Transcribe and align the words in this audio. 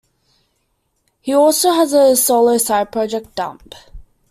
He 1.21 1.31
also 1.31 1.73
has 1.73 1.93
a 1.93 2.15
solo 2.15 2.57
side 2.57 2.91
project, 2.91 3.35
Dump. 3.35 3.75